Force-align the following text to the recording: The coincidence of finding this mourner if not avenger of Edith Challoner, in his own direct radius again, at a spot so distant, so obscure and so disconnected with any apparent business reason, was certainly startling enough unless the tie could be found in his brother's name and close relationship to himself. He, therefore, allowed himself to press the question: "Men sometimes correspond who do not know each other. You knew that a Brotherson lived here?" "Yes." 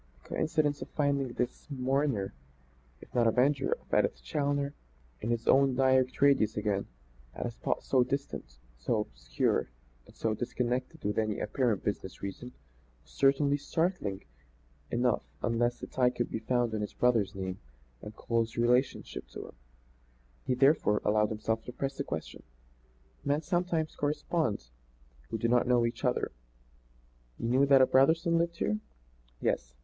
The 0.23 0.29
coincidence 0.29 0.81
of 0.81 0.89
finding 0.89 1.33
this 1.33 1.67
mourner 1.69 2.33
if 3.01 3.13
not 3.13 3.27
avenger 3.27 3.73
of 3.73 3.93
Edith 3.93 4.23
Challoner, 4.23 4.73
in 5.21 5.29
his 5.29 5.47
own 5.47 5.75
direct 5.75 6.19
radius 6.23 6.57
again, 6.57 6.87
at 7.35 7.45
a 7.45 7.51
spot 7.51 7.83
so 7.83 8.03
distant, 8.03 8.57
so 8.79 9.01
obscure 9.01 9.69
and 10.07 10.15
so 10.15 10.33
disconnected 10.33 11.03
with 11.03 11.19
any 11.19 11.39
apparent 11.39 11.83
business 11.83 12.23
reason, 12.23 12.51
was 13.03 13.11
certainly 13.11 13.57
startling 13.57 14.23
enough 14.89 15.23
unless 15.43 15.79
the 15.79 15.85
tie 15.85 16.09
could 16.09 16.31
be 16.31 16.39
found 16.39 16.73
in 16.73 16.81
his 16.81 16.93
brother's 16.93 17.35
name 17.35 17.59
and 18.01 18.15
close 18.15 18.57
relationship 18.57 19.27
to 19.27 19.33
himself. 19.33 19.55
He, 20.47 20.55
therefore, 20.55 21.03
allowed 21.05 21.29
himself 21.29 21.63
to 21.65 21.71
press 21.71 21.97
the 21.97 22.03
question: 22.03 22.41
"Men 23.23 23.43
sometimes 23.43 23.95
correspond 23.95 24.65
who 25.29 25.37
do 25.37 25.47
not 25.47 25.67
know 25.67 25.85
each 25.85 26.03
other. 26.03 26.31
You 27.37 27.49
knew 27.49 27.65
that 27.67 27.83
a 27.83 27.85
Brotherson 27.85 28.39
lived 28.39 28.57
here?" 28.57 28.79
"Yes." 29.39 29.75